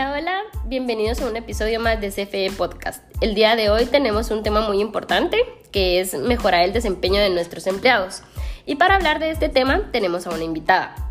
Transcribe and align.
Hola, 0.00 0.12
hola, 0.16 0.40
bienvenidos 0.64 1.20
a 1.20 1.28
un 1.28 1.36
episodio 1.36 1.78
más 1.78 2.00
de 2.00 2.08
CFE 2.08 2.50
Podcast. 2.56 3.04
El 3.20 3.34
día 3.34 3.54
de 3.54 3.68
hoy 3.68 3.84
tenemos 3.84 4.30
un 4.30 4.42
tema 4.42 4.66
muy 4.66 4.80
importante 4.80 5.36
que 5.72 6.00
es 6.00 6.14
mejorar 6.14 6.62
el 6.62 6.72
desempeño 6.72 7.20
de 7.20 7.28
nuestros 7.28 7.66
empleados. 7.66 8.22
Y 8.64 8.76
para 8.76 8.94
hablar 8.94 9.18
de 9.18 9.30
este 9.30 9.50
tema 9.50 9.90
tenemos 9.92 10.26
a 10.26 10.30
una 10.30 10.42
invitada. 10.42 11.09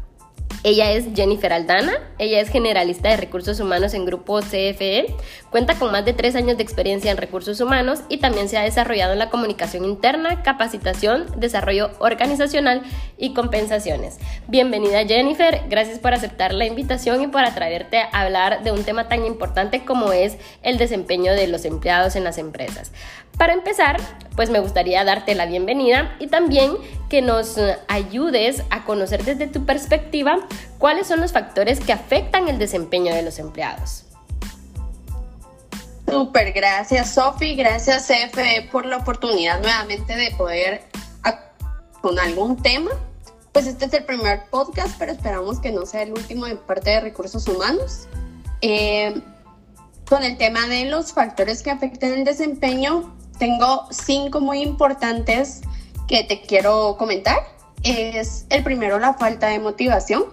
Ella 0.61 0.91
es 0.91 1.05
Jennifer 1.15 1.53
Aldana, 1.53 1.93
ella 2.17 2.41
es 2.41 2.49
generalista 2.49 3.07
de 3.07 3.15
recursos 3.15 3.61
humanos 3.61 3.93
en 3.93 4.05
Grupo 4.05 4.41
CFE, 4.41 5.15
cuenta 5.49 5.75
con 5.75 5.89
más 5.89 6.03
de 6.03 6.11
tres 6.11 6.35
años 6.35 6.57
de 6.57 6.63
experiencia 6.63 7.11
en 7.11 7.15
recursos 7.15 7.61
humanos 7.61 8.01
y 8.09 8.17
también 8.17 8.49
se 8.49 8.57
ha 8.57 8.63
desarrollado 8.63 9.13
en 9.13 9.19
la 9.19 9.29
comunicación 9.29 9.85
interna, 9.85 10.43
capacitación, 10.43 11.27
desarrollo 11.37 11.91
organizacional 11.99 12.81
y 13.17 13.33
compensaciones. 13.33 14.17
Bienvenida 14.49 15.05
Jennifer, 15.05 15.61
gracias 15.69 15.97
por 15.99 16.13
aceptar 16.13 16.53
la 16.53 16.65
invitación 16.65 17.21
y 17.21 17.27
por 17.27 17.45
atraerte 17.45 17.99
a 17.99 18.21
hablar 18.21 18.61
de 18.61 18.73
un 18.73 18.83
tema 18.83 19.07
tan 19.07 19.25
importante 19.25 19.85
como 19.85 20.11
es 20.11 20.37
el 20.61 20.77
desempeño 20.77 21.31
de 21.31 21.47
los 21.47 21.63
empleados 21.63 22.17
en 22.17 22.25
las 22.25 22.37
empresas. 22.37 22.91
Para 23.37 23.53
empezar, 23.53 24.01
pues 24.35 24.49
me 24.49 24.59
gustaría 24.59 25.05
darte 25.05 25.35
la 25.35 25.45
bienvenida 25.45 26.17
y 26.19 26.27
también 26.27 26.73
que 27.09 27.21
nos 27.21 27.57
ayudes 27.87 28.63
a 28.69 28.85
conocer 28.85 29.23
desde 29.25 29.47
tu 29.47 29.65
perspectiva 29.65 30.37
cuáles 30.77 31.07
son 31.07 31.19
los 31.19 31.31
factores 31.31 31.79
que 31.79 31.91
afectan 31.91 32.47
el 32.47 32.59
desempeño 32.59 33.13
de 33.13 33.23
los 33.23 33.39
empleados. 33.39 34.05
Súper, 36.07 36.53
gracias 36.53 37.13
Sofi, 37.13 37.55
gracias 37.55 38.07
CFE 38.07 38.69
por 38.71 38.85
la 38.85 38.97
oportunidad 38.97 39.59
nuevamente 39.61 40.15
de 40.15 40.31
poder 40.31 40.81
con 42.01 42.19
algún 42.19 42.61
tema. 42.61 42.91
Pues 43.51 43.67
este 43.67 43.85
es 43.85 43.93
el 43.93 44.05
primer 44.05 44.45
podcast, 44.49 44.95
pero 44.97 45.11
esperamos 45.11 45.59
que 45.59 45.71
no 45.71 45.85
sea 45.85 46.03
el 46.03 46.11
último 46.11 46.47
en 46.47 46.57
parte 46.57 46.91
de 46.91 47.01
recursos 47.01 47.47
humanos. 47.47 48.07
Eh, 48.61 49.21
con 50.07 50.23
el 50.23 50.37
tema 50.37 50.67
de 50.67 50.85
los 50.85 51.13
factores 51.13 51.61
que 51.61 51.71
afectan 51.71 52.13
el 52.13 52.23
desempeño, 52.23 53.15
tengo 53.37 53.87
cinco 53.91 54.39
muy 54.39 54.61
importantes 54.61 55.61
que 56.09 56.23
te 56.23 56.41
quiero 56.41 56.97
comentar. 56.97 57.37
Es 57.83 58.45
el 58.49 58.63
primero, 58.63 58.99
la 58.99 59.13
falta 59.13 59.47
de 59.47 59.59
motivación. 59.59 60.25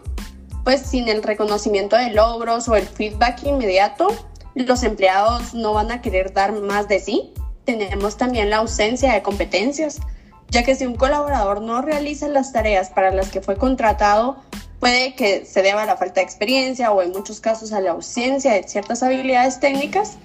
Pues 0.64 0.80
sin 0.80 1.06
el 1.06 1.22
reconocimiento 1.22 1.96
de 1.96 2.10
logros 2.10 2.66
o 2.68 2.74
el 2.74 2.86
feedback 2.86 3.44
inmediato, 3.44 4.08
los 4.54 4.82
empleados 4.82 5.54
no 5.54 5.74
van 5.74 5.92
a 5.92 6.00
querer 6.00 6.32
dar 6.32 6.52
más 6.52 6.88
de 6.88 6.98
sí. 6.98 7.32
Tenemos 7.64 8.16
también 8.16 8.50
la 8.50 8.56
ausencia 8.56 9.12
de 9.12 9.22
competencias, 9.22 10.00
ya 10.48 10.64
que 10.64 10.74
si 10.74 10.86
un 10.86 10.96
colaborador 10.96 11.60
no 11.60 11.82
realiza 11.82 12.26
las 12.26 12.52
tareas 12.52 12.90
para 12.90 13.12
las 13.12 13.28
que 13.28 13.40
fue 13.40 13.56
contratado, 13.56 14.38
puede 14.80 15.14
que 15.14 15.44
se 15.44 15.62
deba 15.62 15.82
a 15.82 15.86
la 15.86 15.96
falta 15.96 16.20
de 16.20 16.24
experiencia 16.24 16.90
o 16.90 17.02
en 17.02 17.12
muchos 17.12 17.40
casos 17.40 17.72
a 17.72 17.80
la 17.80 17.92
ausencia 17.92 18.52
de 18.54 18.64
ciertas 18.64 19.02
habilidades 19.02 19.60
técnicas 19.60 20.16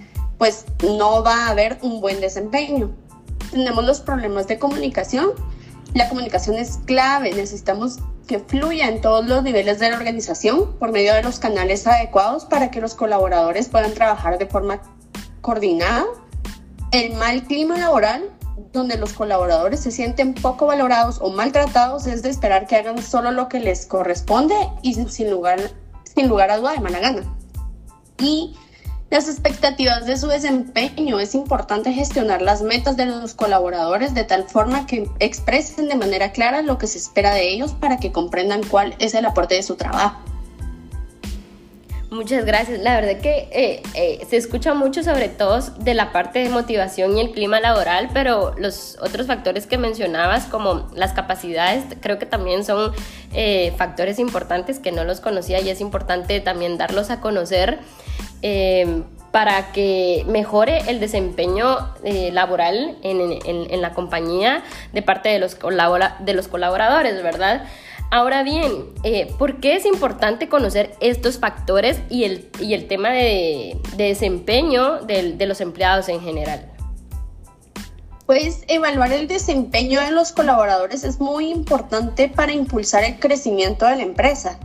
pues 0.41 0.66
no 0.83 1.22
va 1.22 1.45
a 1.45 1.49
haber 1.49 1.77
un 1.83 2.02
buen 2.02 2.19
desempeño. 2.19 2.89
Tenemos 3.52 3.85
los 3.85 3.99
problemas 3.99 4.47
de 4.47 4.57
comunicación. 4.57 5.30
La 5.94 6.07
comunicación 6.07 6.55
es 6.55 6.80
clave, 6.85 7.33
necesitamos 7.33 7.99
que 8.27 8.39
fluya 8.39 8.88
en 8.88 9.02
todos 9.02 9.25
los 9.25 9.44
niveles 9.44 9.80
de 9.80 9.89
la 9.89 9.97
organización 9.97 10.73
por 10.77 10.91
medio 10.91 11.13
de 11.13 11.21
los 11.21 11.38
canales 11.38 11.85
adecuados 11.85 12.45
para 12.45 12.72
que 12.72 12.79
los 12.79 12.95
colaboradores 12.95 13.67
puedan 13.67 13.94
trabajar 13.94 14.38
de 14.38 14.45
forma 14.45 14.81
coordinada. 15.41 16.05
El 16.91 17.16
mal 17.16 17.44
clima 17.44 17.77
laboral, 17.77 18.29
donde 18.72 18.97
los 18.97 19.11
colaboradores 19.11 19.81
se 19.81 19.91
sienten 19.91 20.33
poco 20.33 20.66
valorados 20.66 21.17
o 21.19 21.29
maltratados, 21.29 22.07
es 22.07 22.22
de 22.23 22.29
esperar 22.29 22.67
que 22.67 22.77
hagan 22.77 23.02
solo 23.02 23.31
lo 23.31 23.49
que 23.49 23.59
les 23.59 23.85
corresponde 23.85 24.55
y 24.81 24.94
sin 24.94 25.29
lugar, 25.29 25.59
sin 26.16 26.29
lugar 26.29 26.52
a 26.52 26.57
duda 26.57 26.72
de 26.72 26.79
mala 26.79 26.99
gana. 26.99 27.23
Y 28.17 28.55
las 29.11 29.27
expectativas 29.27 30.05
de 30.05 30.17
su 30.17 30.27
desempeño. 30.27 31.19
Es 31.19 31.35
importante 31.35 31.91
gestionar 31.91 32.41
las 32.41 32.63
metas 32.63 32.97
de 32.97 33.05
los 33.05 33.33
colaboradores 33.33 34.16
de 34.16 34.23
tal 34.23 34.45
forma 34.45 34.88
que 34.88 35.07
expresen 35.19 35.89
de 35.89 35.95
manera 35.95 36.31
clara 36.31 36.61
lo 36.61 36.77
que 36.77 36.88
se 36.88 36.97
espera 36.97 37.33
de 37.35 37.50
ellos 37.50 37.73
para 37.73 37.97
que 37.97 38.11
comprendan 38.11 38.63
cuál 38.63 38.95
es 39.00 39.13
el 39.13 39.25
aporte 39.25 39.55
de 39.55 39.63
su 39.63 39.75
trabajo. 39.75 40.17
Muchas 42.09 42.44
gracias. 42.44 42.79
La 42.81 43.00
verdad 43.00 43.21
que 43.21 43.47
eh, 43.53 43.83
eh, 43.94 44.25
se 44.29 44.35
escucha 44.35 44.73
mucho 44.73 45.01
sobre 45.01 45.29
todo 45.29 45.61
de 45.79 45.94
la 45.94 46.11
parte 46.11 46.39
de 46.39 46.50
motivación 46.50 47.17
y 47.17 47.21
el 47.21 47.31
clima 47.31 47.61
laboral, 47.61 48.09
pero 48.13 48.53
los 48.57 48.97
otros 49.01 49.27
factores 49.27 49.66
que 49.66 49.77
mencionabas, 49.77 50.45
como 50.45 50.89
las 50.94 51.13
capacidades, 51.13 51.85
creo 52.01 52.19
que 52.19 52.25
también 52.25 52.66
son 52.66 52.91
eh, 53.33 53.73
factores 53.77 54.19
importantes 54.19 54.79
que 54.79 54.91
no 54.91 55.05
los 55.05 55.21
conocía 55.21 55.61
y 55.61 55.69
es 55.69 55.79
importante 55.79 56.41
también 56.41 56.77
darlos 56.77 57.11
a 57.11 57.21
conocer. 57.21 57.79
Eh, 58.41 59.03
para 59.31 59.72
que 59.72 60.25
mejore 60.28 60.84
el 60.90 61.00
desempeño 61.00 61.94
eh, 62.03 62.31
laboral 62.31 62.97
en, 63.02 63.81
la 63.81 63.94
compañía 63.94 64.63
de 64.94 65.02
parte 65.02 65.29
de 65.29 65.40
los, 65.40 65.56
colaboradores, 65.56 67.24
¿verdad? 67.24 67.66
Ahora 68.12 68.44
bien, 68.44 68.72
eh, 69.03 69.34
¿por 69.40 69.62
qué 69.62 69.75
es 69.78 69.85
importante 69.85 70.50
conocer 70.50 70.96
estos 71.00 71.40
factores 71.40 72.01
y 72.09 72.25
el, 72.25 72.88
tema 72.88 73.12
de, 73.12 73.78
desempeño 73.96 75.00
de, 75.00 75.34
de 75.34 75.46
los 75.46 75.62
empleados 75.62 76.09
en 76.09 76.19
general? 76.19 76.68
Pues 78.25 78.63
evaluar 78.68 79.13
el 79.13 79.30
desempeño 79.30 80.01
de 80.01 80.12
los 80.12 80.34
colaboradores 80.34 81.06
es 81.06 81.22
muy 81.22 81.50
importante 81.50 82.28
para 82.28 82.51
impulsar 82.51 83.06
el 83.06 83.18
crecimiento 83.18 83.85
de 83.85 83.96
la 83.96 84.03
empresa. 84.03 84.59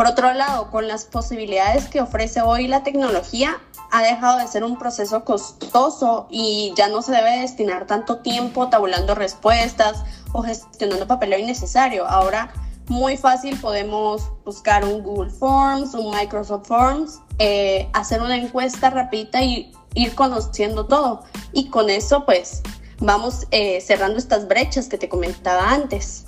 Por 0.00 0.06
otro 0.06 0.32
lado, 0.32 0.70
con 0.70 0.88
las 0.88 1.04
posibilidades 1.04 1.86
que 1.88 2.00
ofrece 2.00 2.40
hoy 2.40 2.66
la 2.66 2.82
tecnología, 2.82 3.60
ha 3.90 4.02
dejado 4.02 4.38
de 4.38 4.48
ser 4.48 4.64
un 4.64 4.78
proceso 4.78 5.26
costoso 5.26 6.26
y 6.30 6.72
ya 6.74 6.88
no 6.88 7.02
se 7.02 7.12
debe 7.12 7.40
destinar 7.40 7.86
tanto 7.86 8.20
tiempo 8.20 8.70
tabulando 8.70 9.14
respuestas 9.14 10.02
o 10.32 10.42
gestionando 10.42 11.06
papeleo 11.06 11.38
innecesario. 11.38 12.06
Ahora, 12.06 12.50
muy 12.88 13.18
fácil 13.18 13.60
podemos 13.60 14.22
buscar 14.42 14.86
un 14.86 15.02
Google 15.02 15.30
Forms, 15.32 15.92
un 15.92 16.16
Microsoft 16.16 16.66
Forms, 16.66 17.20
eh, 17.38 17.90
hacer 17.92 18.22
una 18.22 18.38
encuesta 18.38 18.88
rapidita 18.88 19.42
y 19.42 19.70
ir 19.92 20.14
conociendo 20.14 20.86
todo. 20.86 21.24
Y 21.52 21.68
con 21.68 21.90
eso, 21.90 22.24
pues, 22.24 22.62
vamos 23.00 23.46
eh, 23.50 23.82
cerrando 23.82 24.16
estas 24.16 24.48
brechas 24.48 24.88
que 24.88 24.96
te 24.96 25.10
comentaba 25.10 25.68
antes. 25.68 26.24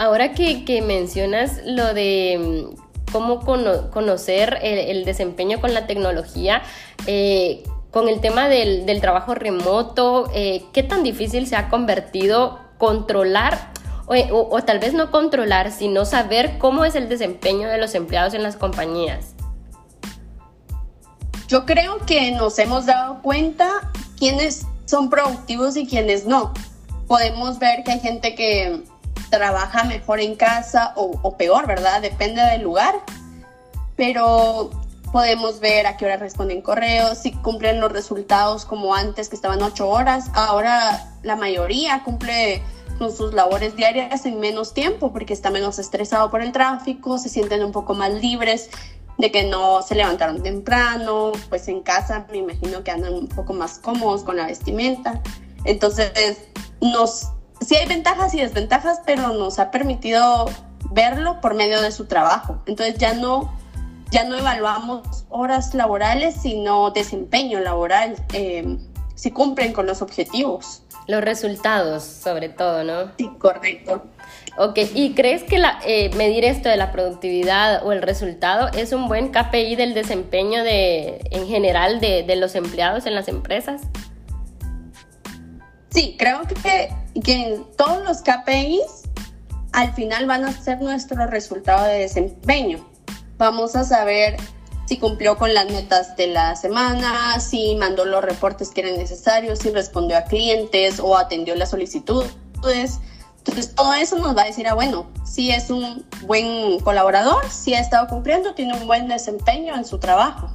Ahora 0.00 0.32
que, 0.32 0.80
mencionas 0.80 1.60
lo 1.66 1.92
de 1.92 2.70
mm, 2.72 3.12
cómo 3.12 3.40
conocer 3.40 4.58
el, 4.62 5.04
desempeño 5.04 5.60
con 5.60 5.74
la 5.74 5.86
tecnología, 5.86 6.62
eh, 7.06 7.64
con 7.90 8.08
el 8.08 8.22
tema 8.22 8.48
del, 8.48 8.98
trabajo 9.02 9.34
remoto, 9.34 10.30
eh, 10.34 10.64
¿qué 10.72 10.82
tan 10.82 11.02
difícil 11.02 11.46
se 11.46 11.56
ha 11.56 11.68
convertido 11.68 12.60
controlar 12.78 13.72
o, 14.06 14.62
tal 14.62 14.78
vez 14.78 14.94
no 14.94 15.10
controlar, 15.10 15.70
sino 15.70 16.06
saber 16.06 16.56
cómo 16.56 16.86
es 16.86 16.94
el 16.94 17.10
desempeño 17.10 17.68
de 17.68 17.76
los 17.76 17.94
empleados 17.94 18.32
en 18.32 18.42
las 18.42 18.56
compañías? 18.56 19.34
Yo 21.46 21.66
creo 21.66 21.98
que 22.06 22.30
nos 22.32 22.58
hemos 22.58 22.86
dado 22.86 23.20
cuenta 23.20 23.92
quiénes 24.18 24.66
son 24.86 25.10
productivos 25.10 25.76
y 25.76 25.86
quiénes 25.86 26.24
no. 26.24 26.54
Podemos 27.06 27.58
ver 27.58 27.84
que 27.84 27.92
hay 27.92 28.00
gente 28.00 28.34
que 28.34 28.82
trabaja 29.30 29.84
mejor 29.84 30.20
en 30.20 30.34
casa 30.34 30.92
o, 30.96 31.36
peor, 31.36 31.66
¿verdad? 31.66 32.02
Depende 32.02 32.42
del 32.42 32.62
lugar. 32.62 32.94
Pero 33.96 34.70
podemos 35.12 35.60
ver 35.60 35.86
a 35.86 35.96
qué 35.96 36.04
hora 36.04 36.16
responden 36.16 36.62
correos, 36.62 37.18
si 37.18 37.32
cumplen 37.32 37.80
los 37.80 37.92
resultados 37.92 38.64
como 38.64 38.94
antes 38.94 39.28
que 39.28 39.36
estaban 39.36 39.62
ocho 39.62 39.88
horas. 39.88 40.30
Ahora 40.34 41.08
la 41.22 41.36
mayoría 41.36 42.02
cumple 42.04 42.62
con 42.98 43.14
sus 43.14 43.32
labores 43.32 43.76
diarias 43.76 44.26
en 44.26 44.38
menos 44.40 44.74
tiempo 44.74 45.12
porque 45.12 45.32
está 45.32 45.50
menos 45.50 45.78
estresado 45.78 46.30
por 46.30 46.42
el 46.42 46.52
tráfico, 46.52 47.18
se 47.18 47.28
sienten 47.28 47.64
un 47.64 47.72
poco 47.72 47.94
más 47.94 48.12
libres 48.12 48.68
de 49.16 49.30
que 49.30 49.44
no 49.44 49.82
se 49.82 49.94
levantaron 49.94 50.42
temprano, 50.42 51.32
pues 51.48 51.68
en 51.68 51.80
casa 51.80 52.26
me 52.30 52.38
imagino 52.38 52.82
que 52.82 52.90
andan 52.90 53.14
un 53.14 53.28
poco 53.28 53.52
más 53.52 53.78
cómodos 53.78 54.22
con 54.22 54.36
la 54.36 54.46
vestimenta. 54.46 55.20
Entonces 55.64 56.38
nos 56.80 57.28
sí 57.60 57.76
hay 57.76 57.86
ventajas 57.86 58.34
y 58.34 58.40
desventajas, 58.40 59.00
pero 59.04 59.32
nos 59.32 59.58
ha 59.58 59.70
permitido 59.70 60.46
verlo 60.90 61.40
por 61.40 61.54
medio 61.54 61.80
de 61.80 61.92
su 61.92 62.06
trabajo. 62.06 62.62
Entonces 62.66 62.98
ya 62.98 63.14
no, 63.14 63.54
ya 64.10 64.24
no 64.24 64.36
evaluamos 64.36 65.24
horas 65.28 65.74
laborales, 65.74 66.34
sino 66.40 66.90
desempeño 66.90 67.60
laboral, 67.60 68.16
eh, 68.32 68.78
si 69.14 69.30
cumplen 69.30 69.72
con 69.72 69.86
los 69.86 70.02
objetivos. 70.02 70.82
Los 71.06 71.22
resultados, 71.22 72.04
sobre 72.04 72.48
todo, 72.48 72.84
¿no? 72.84 73.12
Sí, 73.18 73.30
correcto. 73.38 74.04
Ok, 74.56 74.78
¿y 74.94 75.14
crees 75.14 75.42
que 75.42 75.58
la, 75.58 75.80
eh, 75.84 76.10
medir 76.16 76.44
esto 76.44 76.68
de 76.68 76.76
la 76.76 76.92
productividad 76.92 77.84
o 77.84 77.92
el 77.92 78.02
resultado 78.02 78.68
es 78.68 78.92
un 78.92 79.08
buen 79.08 79.30
KPI 79.30 79.76
del 79.76 79.94
desempeño 79.94 80.62
de, 80.62 81.20
en 81.30 81.46
general 81.48 82.00
de, 82.00 82.22
de 82.22 82.36
los 82.36 82.54
empleados 82.54 83.06
en 83.06 83.14
las 83.14 83.28
empresas? 83.28 83.82
Sí, 85.90 86.16
creo 86.18 86.42
que, 86.62 86.90
que 87.24 87.60
todos 87.76 88.02
los 88.04 88.22
KPIs 88.22 89.02
al 89.72 89.92
final 89.94 90.26
van 90.26 90.44
a 90.44 90.52
ser 90.52 90.80
nuestro 90.80 91.26
resultado 91.26 91.86
de 91.86 92.00
desempeño. 92.00 92.86
Vamos 93.38 93.76
a 93.76 93.84
saber 93.84 94.36
si 94.86 94.98
cumplió 94.98 95.38
con 95.38 95.54
las 95.54 95.70
metas 95.70 96.16
de 96.16 96.26
la 96.26 96.56
semana, 96.56 97.38
si 97.38 97.76
mandó 97.76 98.04
los 98.04 98.24
reportes 98.24 98.70
que 98.70 98.80
eran 98.80 98.96
necesarios, 98.96 99.60
si 99.60 99.70
respondió 99.70 100.16
a 100.16 100.24
clientes 100.24 100.98
o 100.98 101.16
atendió 101.16 101.54
las 101.54 101.70
solicitudes. 101.70 102.34
Entonces, 103.36 103.74
todo 103.74 103.94
eso 103.94 104.18
nos 104.18 104.36
va 104.36 104.42
a 104.42 104.46
decir, 104.46 104.66
ah, 104.66 104.74
bueno, 104.74 105.06
si 105.24 105.50
es 105.50 105.70
un 105.70 106.04
buen 106.22 106.80
colaborador, 106.80 107.48
si 107.48 107.74
ha 107.74 107.80
estado 107.80 108.08
cumpliendo, 108.08 108.54
tiene 108.54 108.74
un 108.74 108.86
buen 108.86 109.08
desempeño 109.08 109.76
en 109.76 109.84
su 109.84 109.98
trabajo. 109.98 110.50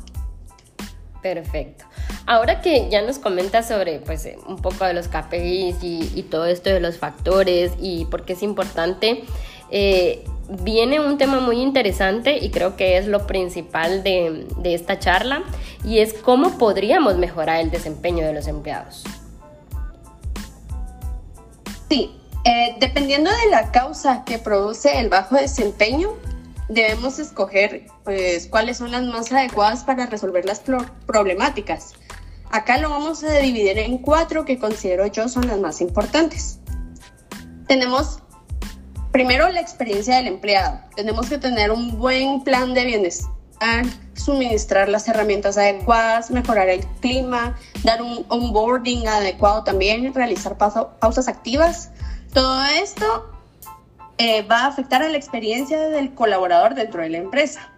Perfecto. 1.22 1.86
Ahora 2.28 2.62
que 2.62 2.90
ya 2.90 3.02
nos 3.02 3.20
comentas 3.20 3.68
sobre 3.68 4.00
pues, 4.00 4.28
un 4.48 4.58
poco 4.58 4.86
de 4.86 4.94
los 4.94 5.08
KPIs 5.08 5.84
y, 5.84 6.12
y 6.16 6.24
todo 6.24 6.46
esto 6.46 6.70
de 6.72 6.80
los 6.80 6.98
factores 6.98 7.74
y 7.80 8.06
por 8.06 8.26
qué 8.26 8.34
es 8.34 8.42
importante, 8.42 9.24
eh, 9.72 10.24
viene 10.50 11.00
un 11.00 11.18
tema 11.18 11.40
muy 11.40 11.62
interesante 11.62 12.38
y 12.38 12.52
creo 12.52 12.76
que 12.76 12.98
es 12.98 13.08
lo 13.08 13.26
principal 13.26 14.04
de, 14.04 14.46
esta 14.64 15.00
charla 15.00 15.44
y 15.84 16.00
es 16.00 16.14
cómo 16.14 16.58
podríamos 16.58 17.18
mejorar 17.18 17.62
el 17.62 17.72
desempeño 17.72 18.26
de 18.26 18.34
los 18.34 18.48
empleados. 18.48 19.04
Sí, 21.90 22.16
eh, 22.44 22.76
dependiendo 22.80 23.32
de 23.32 23.50
la 23.50 23.72
causa 23.72 24.24
que 24.24 24.38
produce 24.38 25.00
el 25.00 25.10
bajo 25.10 25.36
desempeño, 25.36 26.14
debemos 26.70 27.20
escoger 27.20 27.88
pues, 28.04 28.48
cuáles 28.48 28.78
son 28.78 28.92
las 28.92 29.04
más 29.04 29.32
adecuadas 29.32 29.84
para 29.84 30.06
resolver 30.06 30.46
las 30.46 30.62
problemáticas. 31.06 31.94
Acá 32.52 32.78
lo 32.78 32.90
vamos 32.90 33.24
a 33.24 33.32
dividir 33.40 33.78
en 33.80 33.98
cuatro 33.98 34.46
que 34.46 34.58
considero 34.60 35.08
yo 35.08 35.28
son 35.28 35.48
las 35.48 35.60
más 35.60 35.82
importantes. 35.82 36.60
Tenemos 37.68 38.20
primero 39.12 39.50
la 39.50 39.62
experiencia 39.62 40.18
del 40.18 40.28
empleado. 40.28 40.80
Tenemos 40.96 41.30
que 41.30 41.38
tener 41.38 41.72
un 41.72 41.98
buen 41.98 42.44
plan 42.44 42.74
de 42.74 42.86
bienestar, 42.86 43.86
suministrar 44.14 44.90
las 44.90 45.08
herramientas 45.08 45.58
adecuadas, 45.58 46.32
mejorar 46.32 46.70
el 46.70 46.86
clima, 47.00 47.56
dar 47.84 48.02
un 48.02 48.26
onboarding 48.30 49.08
adecuado 49.08 49.64
también, 49.64 50.14
realizar 50.14 50.58
pausas 50.58 51.28
activas. 51.28 51.92
Todo 52.34 52.64
esto 52.66 53.32
eh, 54.18 54.44
va 54.44 54.64
a 54.64 54.68
afectar 54.68 55.02
a 55.02 55.10
la 55.10 55.18
experiencia 55.18 55.80
del 55.90 56.14
colaborador 56.14 56.76
dentro 56.76 57.02
de 57.02 57.10
la 57.10 57.18
empresa. 57.18 57.72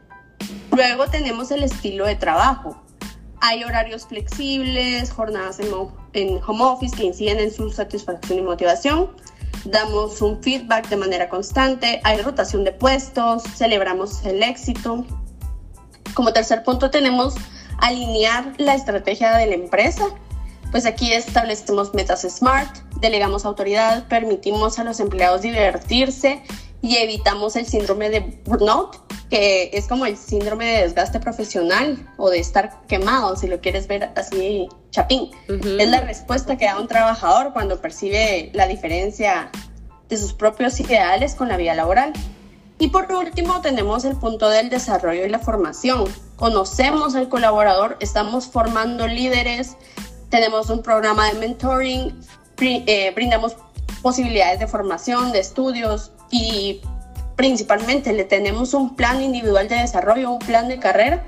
Luego 0.71 1.07
tenemos 1.07 1.51
el 1.51 1.63
estilo 1.63 2.05
de 2.05 2.15
trabajo. 2.15 2.81
Hay 3.41 3.63
horarios 3.63 4.05
flexibles, 4.07 5.11
jornadas 5.11 5.59
en, 5.59 5.67
en 6.13 6.39
home 6.45 6.63
office 6.63 6.95
que 6.95 7.03
inciden 7.03 7.39
en 7.39 7.51
su 7.51 7.69
satisfacción 7.71 8.39
y 8.39 8.41
motivación 8.41 9.09
damos 9.65 10.21
un 10.21 10.41
feedback 10.41 10.87
de 10.89 10.97
manera 10.97 11.29
constante, 11.29 11.99
hay 12.03 12.21
rotación 12.21 12.63
de 12.63 12.71
puestos, 12.71 13.43
celebramos 13.43 14.25
el 14.25 14.43
éxito. 14.43 15.05
Como 16.13 16.33
tercer 16.33 16.63
punto 16.63 16.89
tenemos 16.89 17.35
alinear 17.79 18.53
la 18.57 18.75
estrategia 18.75 19.35
de 19.37 19.47
la 19.47 19.55
empresa. 19.55 20.05
Pues 20.71 20.85
aquí 20.85 21.13
establecemos 21.13 21.93
metas 21.93 22.23
SMART, 22.23 22.75
delegamos 22.99 23.45
autoridad, 23.45 24.07
permitimos 24.07 24.79
a 24.79 24.83
los 24.83 24.99
empleados 24.99 25.41
divertirse 25.41 26.43
y 26.81 26.97
evitamos 26.97 27.55
el 27.55 27.65
síndrome 27.65 28.09
de 28.09 28.41
burnout, 28.45 28.97
que 29.29 29.69
es 29.73 29.87
como 29.87 30.05
el 30.05 30.17
síndrome 30.17 30.65
de 30.65 30.81
desgaste 30.83 31.19
profesional 31.19 31.97
o 32.17 32.29
de 32.29 32.39
estar 32.39 32.81
quemado, 32.87 33.35
si 33.35 33.47
lo 33.47 33.59
quieres 33.59 33.87
ver 33.87 34.11
así, 34.15 34.69
chapín. 34.91 35.31
Es 35.47 35.89
la 35.89 36.01
respuesta 36.01 36.57
que 36.57 36.65
da 36.65 36.79
un 36.79 36.87
trabajador 36.87 37.53
cuando 37.53 37.81
percibe 37.81 38.51
la 38.53 38.67
diferencia 38.67 39.51
de 40.07 40.17
sus 40.17 40.33
propios 40.33 40.79
ideales 40.79 41.35
con 41.35 41.49
la 41.49 41.57
vida 41.57 41.75
laboral. 41.75 42.13
Y 42.79 42.89
por 42.89 43.11
último 43.11 43.59
tenemos 43.61 44.05
el 44.05 44.15
punto 44.15 44.49
del 44.49 44.69
desarrollo 44.69 45.25
y 45.25 45.29
la 45.29 45.39
formación. 45.39 46.05
Conocemos 46.35 47.15
al 47.15 47.27
colaborador, 47.27 47.97
estamos 47.99 48.47
formando 48.47 49.07
líderes, 49.07 49.75
tenemos 50.29 50.69
un 50.69 50.83
programa 50.83 51.27
de 51.31 51.39
mentoring, 51.39 52.21
eh, 52.59 53.11
brindamos 53.15 53.57
posibilidades 54.01 54.59
de 54.59 54.67
formación, 54.67 55.31
de 55.31 55.39
estudios 55.39 56.11
y 56.29 56.81
principalmente 57.37 58.11
le 58.11 58.25
tenemos 58.25 58.73
un 58.73 58.95
plan 58.95 59.21
individual 59.21 59.69
de 59.69 59.75
desarrollo, 59.75 60.31
un 60.31 60.39
plan 60.39 60.67
de 60.67 60.79
carrera. 60.79 61.23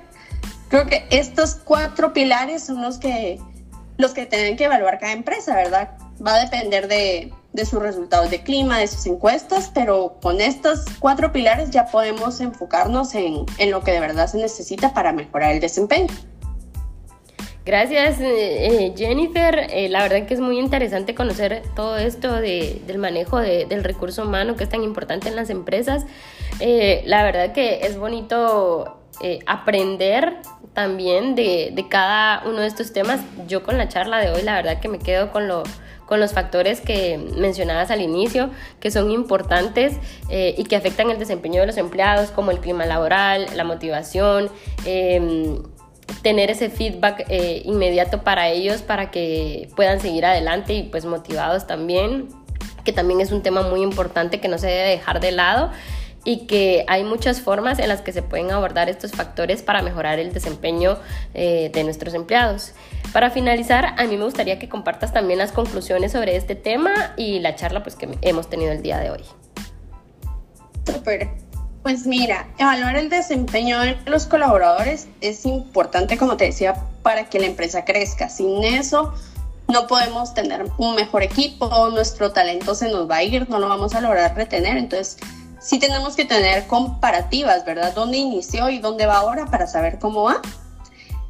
Creo 0.68 0.88
que 0.88 1.06
estos 1.12 1.56
cuatro 1.56 2.12
pilares 2.12 2.64
son 2.64 2.82
los 2.82 2.98
que, 2.98 3.40
los 3.98 4.12
que 4.12 4.26
tienen 4.26 4.58
que 4.58 4.66
evaluar 4.66 5.00
cada 5.00 5.14
empresa, 5.14 5.56
¿verdad? 5.56 5.92
Va 6.26 6.36
a 6.36 6.40
depender 6.40 6.88
de, 6.88 7.32
de 7.54 7.66
sus 7.66 7.80
resultados 7.80 8.30
de 8.32 8.42
clima, 8.42 8.80
de 8.80 8.88
sus 8.88 9.06
encuestas, 9.06 9.72
pero 9.74 10.18
con 10.22 10.42
estos 10.42 10.86
cuatro 11.00 11.32
pilares 11.32 11.70
ya 11.70 11.86
podemos 11.86 12.42
enfocarnos 12.42 13.14
en, 13.14 13.46
en 13.60 13.72
lo 13.72 13.84
que 13.84 13.92
de 13.92 14.00
verdad 14.00 14.28
se 14.28 14.38
necesita 14.38 14.94
para 14.94 15.14
mejorar 15.14 15.52
el 15.52 15.60
desempeño. 15.60 16.10
Gracias 17.70 18.20
eh, 18.20 18.66
eh, 18.86 18.94
Jennifer, 18.98 19.68
eh, 19.70 19.90
la 19.90 20.02
verdad 20.02 20.26
que 20.26 20.34
es 20.34 20.40
muy 20.40 20.58
interesante 20.58 21.14
conocer 21.14 21.62
todo 21.76 21.98
esto 21.98 22.34
de, 22.34 22.82
del 22.88 22.98
manejo 22.98 23.38
de, 23.38 23.66
del 23.66 23.84
recurso 23.84 24.24
humano 24.24 24.56
que 24.56 24.64
es 24.64 24.70
tan 24.72 24.84
importante 24.84 25.30
en 25.30 25.36
las 25.36 25.52
empresas. 25.52 26.08
la 26.60 27.22
verdad 27.22 27.54
que 27.54 27.82
es 27.86 27.96
bonito 28.00 28.98
aprender 29.46 30.38
también 30.74 31.36
de, 31.36 31.70
de, 31.72 31.88
cada 31.88 32.42
uno 32.48 32.62
de 32.62 32.66
estos 32.66 32.92
temas. 32.92 33.22
Yo 33.48 33.62
con 33.62 33.78
la 33.78 33.88
charla 33.88 34.18
de 34.18 34.32
hoy 34.32 34.42
la 34.42 34.56
verdad 34.56 34.80
que 34.80 34.88
me 34.88 34.98
quedo 34.98 35.32
con, 35.32 35.48
lo, 35.48 35.62
con 36.08 36.20
los 36.20 36.34
factores 36.34 36.82
que 36.82 37.20
mencionabas 37.38 37.92
al 37.92 38.02
inicio, 38.02 38.50
que 38.80 38.90
son 38.90 39.12
importantes 39.12 39.96
y 40.32 40.64
que 40.64 40.76
afectan 40.76 41.12
el 41.12 41.20
desempeño 41.20 41.62
de 41.62 41.68
los 41.68 41.78
empleados, 41.78 42.32
como 42.32 42.50
el 42.50 42.62
clima 42.62 42.88
laboral, 42.88 43.46
la 43.56 43.64
motivación 43.64 44.50
em, 44.88 45.62
tener 46.22 46.52
ese 46.52 46.70
feedback 46.70 47.26
eh, 47.30 47.62
inmediato 47.66 48.24
para 48.24 48.50
ellos 48.50 48.82
para 48.82 49.12
que 49.12 49.70
puedan 49.76 50.00
seguir 50.00 50.26
adelante 50.26 50.74
y 50.74 50.84
pues 50.84 51.06
motivados 51.06 51.68
también, 51.68 52.28
que 52.84 52.94
también 52.94 53.22
es 53.22 53.32
un 53.32 53.42
tema 53.42 53.62
muy 53.62 53.82
importante 53.82 54.40
que 54.40 54.48
no 54.48 54.58
se 54.58 54.68
debe 54.68 54.90
dejar 54.90 55.20
de 55.20 55.32
lado 55.32 55.72
y 56.26 56.48
que 56.48 56.86
hay 56.88 57.04
muchas 57.04 57.42
formas 57.42 57.80
en 57.80 57.88
las 57.88 58.02
que 58.02 58.12
se 58.12 58.22
pueden 58.22 58.52
abordar 58.52 58.90
estos 58.90 59.12
factores 59.12 59.64
para 59.64 59.82
mejorar 59.82 60.20
el 60.20 60.34
desempeño 60.34 60.98
eh, 61.34 61.72
de 61.74 61.84
nuestros 61.84 62.14
empleados. 62.14 62.74
Para 63.14 63.32
finalizar, 63.32 63.96
a 63.98 64.04
mí 64.04 64.18
me 64.18 64.26
gustaría 64.26 64.60
que 64.60 64.70
compartas 64.70 65.14
también 65.14 65.40
las 65.40 65.52
conclusiones 65.52 66.12
sobre 66.12 66.36
este 66.36 66.56
tema 66.56 67.14
y 67.16 67.40
la 67.40 67.56
charla 67.56 67.84
pues, 67.84 67.96
que 67.96 68.10
hemos 68.22 68.50
tenido 68.50 68.72
el 68.72 68.82
día 68.82 69.00
de 69.00 69.12
hoy. 69.12 69.22
Super. 70.86 71.49
Pues 71.84 72.06
mira, 72.06 72.48
evaluar 72.58 72.98
el 72.98 73.10
desempeño 73.10 73.80
de 73.80 73.98
los 74.06 74.26
colaboradores 74.26 75.08
es 75.22 75.46
importante, 75.46 76.18
como 76.18 76.36
te 76.36 76.46
decía, 76.46 76.76
para 77.04 77.30
que 77.30 77.40
la 77.40 77.46
empresa 77.46 77.86
crezca. 77.86 78.28
Sin 78.30 78.64
eso, 78.64 79.14
no 79.70 79.88
podemos 79.88 80.34
tener 80.34 80.66
un 80.78 80.96
mejor 80.96 81.24
equipo, 81.24 81.90
nuestro 81.90 82.32
talento 82.34 82.76
se 82.76 82.90
nos 82.90 83.10
va 83.10 83.18
a 83.18 83.24
ir, 83.24 83.50
no 83.50 83.60
lo 83.60 83.70
vamos 83.70 83.96
a 83.96 84.02
lograr 84.02 84.36
retener. 84.36 84.78
Entonces, 84.78 85.18
sí 85.62 85.80
tenemos 85.80 86.16
que 86.16 86.26
tener 86.26 86.68
comparativas, 86.68 87.64
¿verdad? 87.66 87.94
¿Dónde 87.94 88.18
inició 88.18 88.70
y 88.70 88.80
dónde 88.80 89.06
va 89.06 89.18
ahora 89.18 89.46
para 89.46 89.66
saber 89.66 90.00
cómo 90.00 90.24
va? 90.24 90.42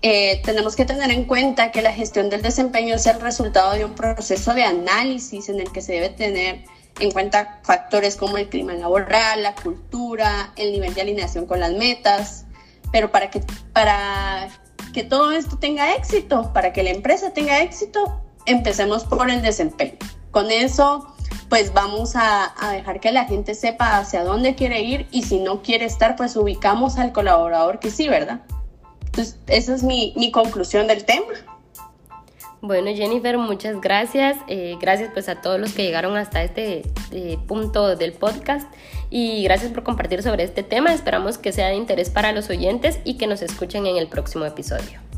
Eh, 0.01 0.41
tenemos 0.46 0.75
que 0.75 0.86
tener 0.86 1.12
en 1.12 1.25
cuenta 1.25 1.72
que 1.72 1.82
la 1.82 1.91
gestión 1.91 2.29
del 2.29 2.41
desempeño 2.41 2.96
es 2.96 3.06
el 3.06 3.20
resultado 3.20 3.74
de 3.74 3.86
un 3.86 3.94
proceso 3.94 4.53
de 4.53 4.63
análisis 4.63 5.50
en 5.50 5.60
el 5.60 5.72
que 5.72 5.82
se 5.82 5.94
debe 5.94 6.10
tener 6.10 6.63
en 7.00 7.12
cuenta 7.12 7.60
factores 7.63 8.15
como 8.15 8.38
el 8.38 8.50
clima 8.50 8.74
laboral, 8.74 9.44
la 9.44 9.56
cultura, 9.56 10.51
el 10.56 10.72
nivel 10.72 10.94
de 10.94 11.01
alineación 11.01 11.46
con 11.46 11.60
las 11.60 11.74
metas, 11.74 12.46
pero 12.91 13.12
para 13.12 13.29
que, 13.29 13.41
para 13.74 14.50
que 14.94 15.03
todo 15.03 15.32
esto 15.32 15.58
tenga 15.58 15.96
éxito, 15.96 16.51
para 16.53 16.74
que 16.74 16.84
la 16.84 16.89
empresa 16.91 17.32
tenga 17.34 17.62
éxito, 17.62 18.22
empecemos 18.46 19.03
por 19.03 19.29
el 19.29 19.41
desempeño. 19.41 19.98
Con 20.32 20.51
eso, 20.51 21.13
pues 21.50 21.74
vamos 21.74 22.13
a, 22.15 22.53
dejar 22.72 23.00
que 23.00 23.12
la 23.12 23.25
gente 23.25 23.56
sepa 23.56 23.98
hacia 23.98 24.24
dónde 24.24 24.56
quiere 24.56 24.82
ir 24.82 25.08
y 25.12 25.24
si 25.24 25.39
no 25.39 25.62
quiere 25.62 25.86
estar, 25.86 26.15
pues 26.15 26.36
ubicamos 26.36 26.98
al 26.98 27.12
colaborador 27.12 27.79
que 27.79 27.91
sí, 27.91 28.08
¿verdad? 28.08 28.41
Entonces, 29.06 29.38
esa 29.48 29.74
es 29.74 29.84
mi, 29.84 30.13
mi 30.15 30.32
conclusión 30.32 30.88
del 30.88 31.06
tema. 31.06 31.34
Bueno, 32.62 32.92
Jennifer, 32.94 33.38
muchas 33.38 33.80
gracias. 33.80 34.38
Eh, 34.48 34.75
gracias 34.82 35.12
pues 35.13 35.30
a 35.30 35.42
todos 35.42 35.60
los 35.60 35.74
que 35.74 35.84
llegaron 35.84 36.18
hasta 36.18 36.44
este 36.44 36.84
eh, 37.12 37.38
punto 37.48 37.96
del 37.96 38.12
podcast 38.12 38.72
y 39.10 39.44
gracias 39.44 39.72
por 39.72 39.84
compartir 39.84 40.22
sobre 40.24 40.44
este 40.44 40.63
tema. 40.63 40.94
Esperamos 40.94 41.38
que 41.38 41.54
sea 41.54 41.70
de 41.70 41.75
interés 41.75 42.10
para 42.10 42.34
los 42.34 42.50
oyentes 42.50 43.00
y 43.06 43.18
que 43.18 43.28
nos 43.28 43.42
escuchen 43.42 43.86
en 43.86 43.96
el 43.96 44.08
próximo 44.08 44.46
episodio. 44.46 45.09